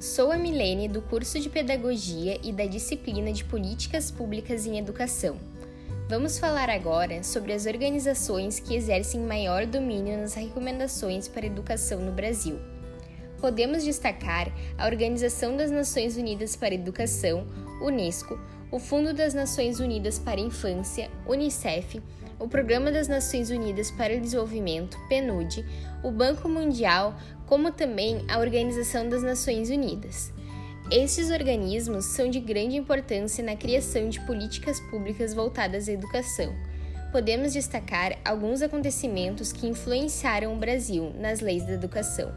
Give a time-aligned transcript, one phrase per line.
[0.00, 5.36] sou a Milene do curso de Pedagogia e da disciplina de Políticas Públicas em Educação.
[6.08, 12.12] Vamos falar agora sobre as organizações que exercem maior domínio nas recomendações para educação no
[12.12, 12.60] Brasil.
[13.40, 17.44] Podemos destacar a Organização das Nações Unidas para a Educação,
[17.82, 18.38] Unesco,
[18.70, 22.00] o Fundo das Nações Unidas para a Infância, Unicef,
[22.38, 25.64] o Programa das Nações Unidas para o Desenvolvimento, PNUD,
[26.04, 27.16] o Banco Mundial,
[27.48, 30.30] como também a Organização das Nações Unidas.
[30.90, 36.54] Estes organismos são de grande importância na criação de políticas públicas voltadas à educação.
[37.10, 42.30] Podemos destacar alguns acontecimentos que influenciaram o Brasil nas leis da educação,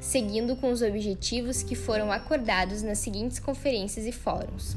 [0.00, 4.76] seguindo com os objetivos que foram acordados nas seguintes conferências e fóruns.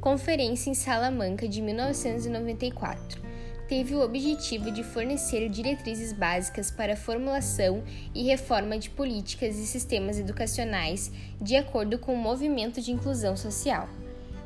[0.00, 3.33] Conferência em Salamanca de 1994
[3.68, 7.82] teve o objetivo de fornecer diretrizes básicas para a formulação
[8.14, 13.88] e reforma de políticas e sistemas educacionais de acordo com o movimento de inclusão social,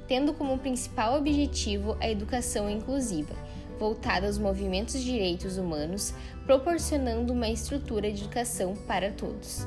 [0.06, 3.34] tendo como principal objetivo a educação inclusiva,
[3.78, 6.14] voltada aos movimentos de direitos humanos,
[6.47, 9.66] proporcionando uma estrutura de educação para todos.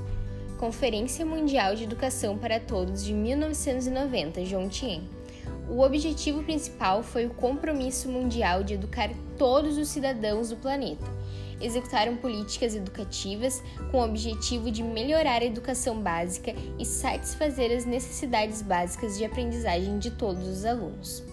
[0.58, 5.10] Conferência Mundial de Educação para Todos de 1990, João Tien
[5.72, 11.06] o objetivo principal foi o compromisso mundial de educar todos os cidadãos do planeta.
[11.62, 18.62] Executaram políticas educativas com o objetivo de melhorar a educação básica e satisfazer as necessidades
[18.62, 21.24] básicas de aprendizagem de todos os alunos.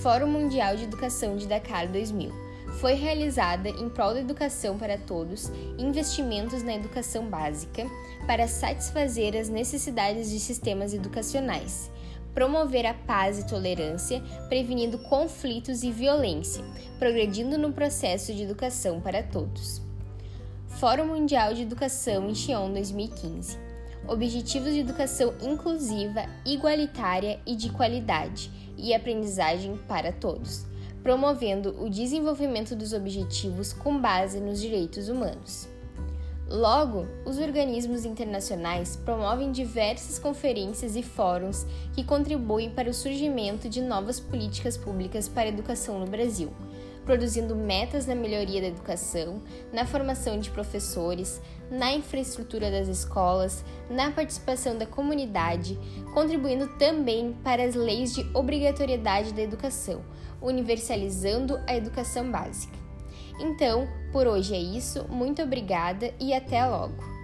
[0.00, 2.30] Fórum Mundial de Educação de Dakar 2000
[2.78, 7.84] foi realizada em prol da educação para todos, investimentos na educação básica,
[8.28, 11.90] para satisfazer as necessidades de sistemas educacionais
[12.34, 16.64] promover a paz e tolerância, prevenindo conflitos e violência,
[16.98, 19.82] progredindo no processo de educação para todos.
[20.68, 23.58] Fórum Mundial de Educação em Xi'an 2015.
[24.08, 30.64] Objetivos de educação inclusiva, igualitária e de qualidade e aprendizagem para todos,
[31.02, 35.68] promovendo o desenvolvimento dos objetivos com base nos direitos humanos.
[36.50, 43.80] Logo, os organismos internacionais promovem diversas conferências e fóruns que contribuem para o surgimento de
[43.80, 46.52] novas políticas públicas para a educação no Brasil,
[47.06, 49.40] produzindo metas na melhoria da educação,
[49.72, 51.40] na formação de professores,
[51.70, 55.78] na infraestrutura das escolas, na participação da comunidade,
[56.12, 60.02] contribuindo também para as leis de obrigatoriedade da educação,
[60.42, 62.79] universalizando a educação básica.
[63.40, 67.19] Então, por hoje é isso, muito obrigada e até logo!